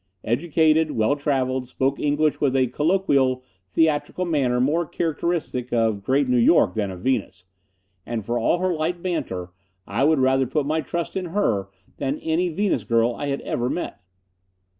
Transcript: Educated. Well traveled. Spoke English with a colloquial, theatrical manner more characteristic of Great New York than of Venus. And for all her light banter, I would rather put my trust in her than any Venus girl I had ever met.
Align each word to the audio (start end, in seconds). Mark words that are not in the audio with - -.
Educated. 0.23 0.89
Well 0.89 1.15
traveled. 1.15 1.67
Spoke 1.67 1.99
English 1.99 2.41
with 2.41 2.55
a 2.55 2.65
colloquial, 2.65 3.43
theatrical 3.67 4.25
manner 4.25 4.59
more 4.59 4.83
characteristic 4.83 5.71
of 5.71 6.01
Great 6.01 6.27
New 6.27 6.39
York 6.39 6.73
than 6.73 6.89
of 6.89 7.01
Venus. 7.01 7.45
And 8.03 8.25
for 8.25 8.39
all 8.39 8.57
her 8.57 8.73
light 8.73 9.03
banter, 9.03 9.51
I 9.85 10.03
would 10.03 10.17
rather 10.17 10.47
put 10.47 10.65
my 10.65 10.81
trust 10.81 11.15
in 11.15 11.25
her 11.25 11.69
than 11.97 12.17
any 12.17 12.49
Venus 12.49 12.83
girl 12.83 13.13
I 13.13 13.27
had 13.27 13.41
ever 13.41 13.69
met. 13.69 13.99